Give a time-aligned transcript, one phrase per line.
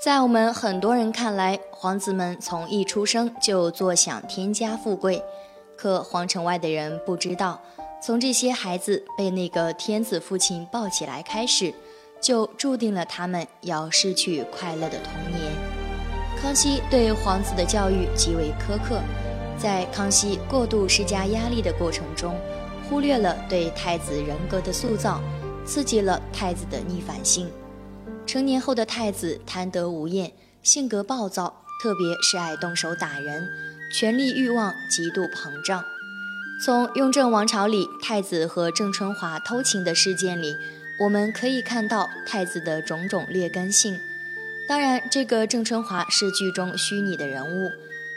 [0.00, 5.20] 在我们很多人看来，皇子们从一出生就坐享天家富贵。
[5.76, 7.60] 可皇城外的人不知道，
[8.00, 11.74] 从这些孩子被那个天子父亲抱起来开始，
[12.20, 15.52] 就注定了他们要失去快乐的童年。
[16.40, 19.00] 康熙对皇子的教育极为苛刻，
[19.58, 22.36] 在康熙过度施加压力的过程中，
[22.88, 25.20] 忽略了对太子人格的塑造，
[25.66, 27.50] 刺激了太子的逆反性。
[28.28, 33.48] 成年后的太子贪得无厌，性格暴躁，特别是爱动手打人，
[33.90, 35.82] 权力欲望极度膨胀。
[36.62, 40.54] 从雍正王朝里太子和郑春华偷情的事件里，
[41.00, 43.98] 我们可以看到太子的种种劣根性。
[44.68, 47.70] 当然，这个郑春华是剧中虚拟的人物。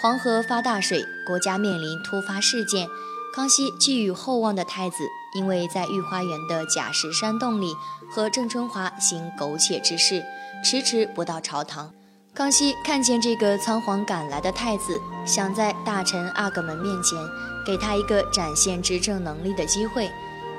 [0.00, 2.88] 黄河发大水，国家面临突发事件，
[3.32, 7.74] 康熙寄予厚望的太子，因为在御花园的假石山洞里。
[8.14, 10.22] 和郑春华行苟且之事，
[10.62, 11.90] 迟迟不到朝堂。
[12.34, 17.18] 康熙看见这个仓皇赶来的太子，想在大臣阿哥们面前
[17.64, 20.10] 给他一个展现执政能力的机会，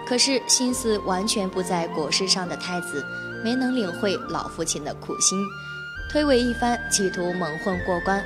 [0.03, 3.05] 可是心思完全不在国事上的太子，
[3.43, 5.37] 没能领会老父亲的苦心，
[6.11, 8.23] 推诿一番，企图蒙混过关。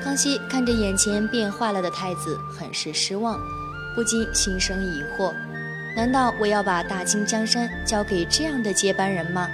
[0.00, 3.36] 康熙看着眼前变坏了的太子，很是失望，
[3.96, 5.34] 不禁心生疑惑。
[6.00, 9.50] 难道我要把大清江山交给这样的接班人吗？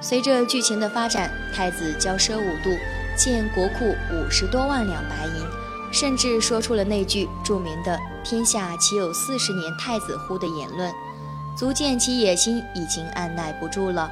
[0.00, 2.74] 随着剧情的发展，太子骄奢无度，
[3.14, 5.46] 建国库五十多万两白银，
[5.92, 10.90] 甚至说出了那句著名的“天下岂有四十年太子乎”的言论，
[11.54, 14.10] 足见其野心已经按耐不住了。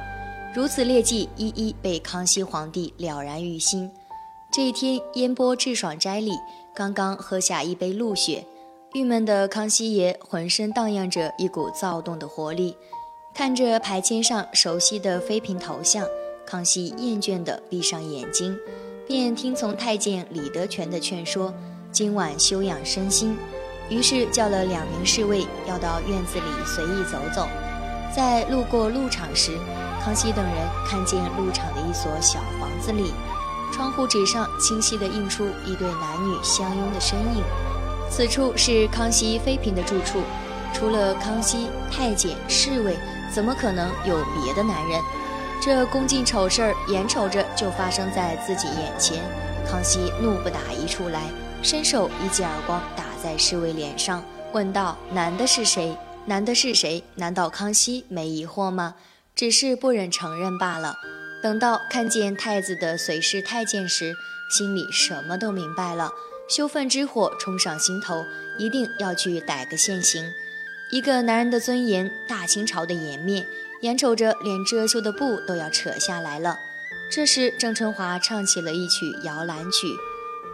[0.53, 3.91] 如此劣迹一一被康熙皇帝了然于心。
[4.51, 6.33] 这一天，烟波致爽斋里，
[6.75, 8.45] 刚刚喝下一杯露雪。
[8.95, 12.77] 郁闷的康熙爷浑身荡漾着一股躁动的活力，
[13.33, 16.07] 看着牌签上熟悉的妃嫔头像，
[16.47, 18.57] 康熙厌倦地闭上眼睛，
[19.05, 21.53] 便听从太监李德全的劝说，
[21.91, 23.37] 今晚休养身心。
[23.89, 27.49] 于是叫了两名侍卫，要到院子里随意走走。
[28.15, 29.57] 在路过鹿场时，
[30.01, 30.55] 康熙等人
[30.87, 33.11] 看见鹿场的一所小房子里，
[33.73, 37.43] 窗户纸上清晰地印出一对男女相拥的身影。
[38.15, 40.21] 此处是康熙妃嫔的住处，
[40.73, 42.95] 除了康熙、太监、侍卫，
[43.29, 45.01] 怎么可能有别的男人？
[45.61, 49.21] 这宫禁丑事儿眼瞅着就发生在自己眼前，
[49.69, 51.23] 康熙怒不打一处来，
[51.61, 55.97] 伸手一记耳光打在侍卫脸上，问道：“男的是谁？
[56.23, 57.03] 男的是谁？
[57.15, 58.95] 难道康熙没疑惑吗？
[59.35, 60.95] 只是不忍承认罢了。
[61.43, 64.13] 等到看见太子的随侍太监时，
[64.49, 66.11] 心里什么都明白了。”
[66.47, 68.25] 羞愤之火冲上心头，
[68.57, 70.31] 一定要去逮个现行。
[70.91, 73.45] 一个男人的尊严，大清朝的颜面，
[73.81, 76.57] 眼瞅着连遮羞的布都要扯下来了。
[77.11, 79.87] 这时，郑春华唱起了一曲摇篮曲：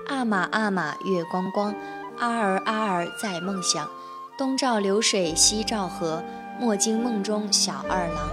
[0.07, 1.75] 阿玛阿玛月光光，
[2.17, 3.89] 阿儿阿儿在梦想。
[4.37, 6.23] 东照流水西照河，
[6.57, 8.29] 莫惊梦中小二郎。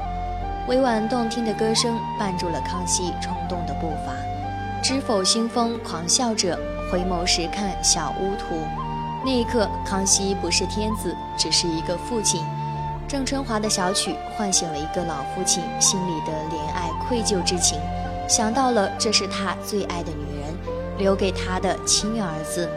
[0.68, 4.14] 委婉动听的歌声伴住了康熙冲动的步伐。
[4.82, 6.56] 知否兴风狂笑着？
[6.90, 8.54] 回眸时看小乌图，
[9.24, 12.42] 那一刻，康熙不是天子，只是一个父亲。
[13.06, 17.78] 郑春华的小曲唤醒了一个老父亲心里的怜爱愧疚之情，
[18.28, 20.54] 想到了这是他最爱的女人，
[20.98, 22.68] 留给他的亲儿子。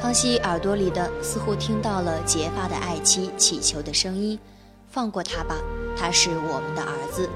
[0.00, 4.38] 康熙耳朵里的似乎听到了结发的爱妻祈求的声音
[4.90, 5.56] ：“放过他吧，
[5.96, 7.28] 他是我们的儿子。”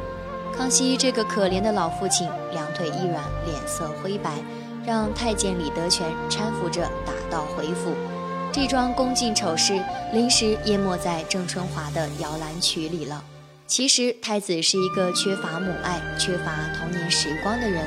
[0.56, 4.31] 康熙这个可怜的老父亲，两腿一软，脸色灰白。
[4.84, 7.94] 让太监李德全搀扶着打道回府，
[8.53, 9.81] 这桩宫禁丑事
[10.12, 13.22] 临时淹没在郑春华的摇篮曲里了。
[13.69, 17.87] 其实太子是一个缺乏母爱、缺乏童年时光的人，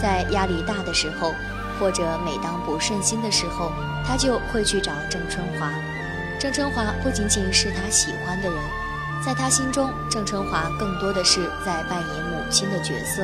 [0.00, 1.32] 在压力大的时候，
[1.80, 3.72] 或者每当不顺心的时候，
[4.06, 5.72] 他就会去找郑春华。
[6.38, 8.58] 郑春华不仅仅是他喜欢的人，
[9.24, 13.22] 在他心中，郑春华更多的是在扮演母亲的角色。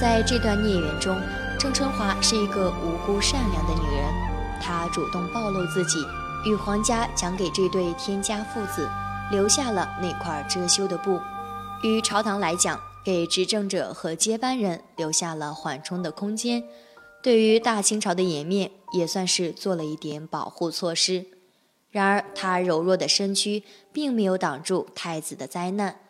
[0.00, 1.20] 在这段孽缘中。
[1.60, 4.10] 郑春华是一个无辜善良的女人，
[4.62, 6.02] 她主动暴露自己，
[6.46, 8.88] 与皇家讲给这对天家父子
[9.30, 11.20] 留下了那块遮羞的布，
[11.82, 16.64] 与朝堂来讲，给执政者和接班人留下了缓冲的空间，
[17.22, 21.26] 对于大清朝的颜面也算是做了一点保护措施。
[21.90, 23.62] 然而，她柔弱的身躯
[23.92, 26.00] 并没有挡住太子的灾难，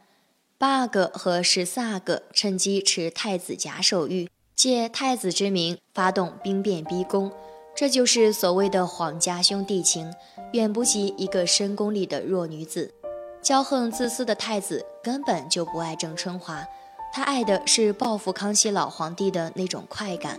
[0.56, 4.29] 八阿哥和十四阿哥趁机持太子假手谕。
[4.61, 7.33] 借太子之名发动兵变逼宫，
[7.75, 10.12] 这就是所谓的皇家兄弟情，
[10.53, 12.93] 远不及一个深宫里的弱女子。
[13.43, 16.62] 骄横自私的太子根本就不爱郑春华，
[17.11, 20.39] 他爱的是报复康熙老皇帝的那种快感。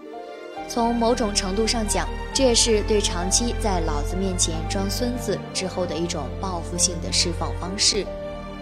[0.70, 8.06] 从某种程度上讲，这也是对长期在老子面前装孙子之后的一种报复性的释放方式。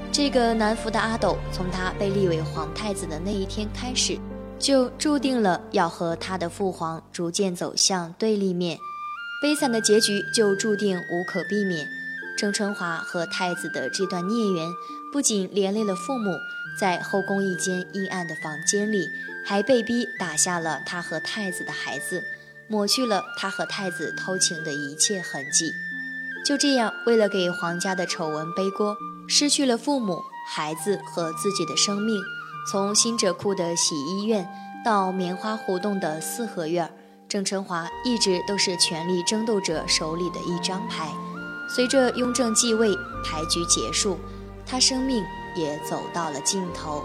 [0.09, 4.17] 这个南服的阿斗，从他被立为皇太子的那一天开始，
[4.59, 8.77] 就注定了要和他的父皇逐渐走向对立面，
[9.41, 11.87] 悲惨的结局就注定无可避免。
[12.37, 14.67] 郑春华和太子的这段孽缘，
[15.11, 16.37] 不仅连累了父母，
[16.79, 19.07] 在后宫一间阴暗的房间里。
[19.45, 22.23] 还被逼打下了他和太子的孩子，
[22.67, 25.71] 抹去了他和太子偷情的一切痕迹。
[26.45, 28.95] 就这样，为了给皇家的丑闻背锅，
[29.27, 30.21] 失去了父母、
[30.53, 32.21] 孩子和自己的生命。
[32.69, 34.47] 从新者库的洗衣院
[34.85, 36.87] 到棉花胡同的四合院，
[37.27, 41.09] 郑春华一直都是权力争斗者手里的一张牌。
[41.67, 42.95] 随着雍正继位，
[43.25, 44.19] 牌局结束，
[44.67, 45.25] 他生命
[45.55, 47.03] 也走到了尽头。